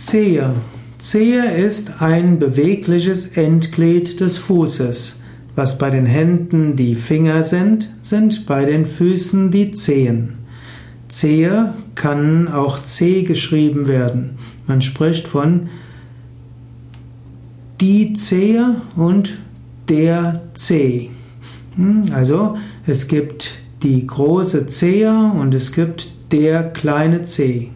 Zehe. 0.00 0.54
Zehe 0.96 1.44
ist 1.62 2.00
ein 2.00 2.38
bewegliches 2.38 3.36
Endglied 3.36 4.20
des 4.20 4.38
Fußes. 4.38 5.16
Was 5.54 5.76
bei 5.76 5.90
den 5.90 6.06
Händen 6.06 6.74
die 6.74 6.94
Finger 6.94 7.42
sind, 7.42 7.98
sind 8.00 8.46
bei 8.46 8.64
den 8.64 8.86
Füßen 8.86 9.50
die 9.50 9.72
Zehen. 9.72 10.38
Zehe 11.08 11.74
kann 11.96 12.48
auch 12.48 12.78
C 12.78 13.24
geschrieben 13.24 13.88
werden. 13.88 14.38
Man 14.66 14.80
spricht 14.80 15.28
von 15.28 15.68
die 17.82 18.14
Zehe 18.14 18.76
und 18.96 19.36
der 19.90 20.40
Zeh. 20.54 21.10
Hm, 21.76 22.04
also 22.14 22.56
es 22.86 23.06
gibt 23.06 23.50
die 23.82 24.06
große 24.06 24.66
Zehe 24.66 25.12
und 25.12 25.54
es 25.54 25.72
gibt 25.72 26.10
der 26.32 26.70
kleine 26.70 27.24
Zeh. 27.24 27.68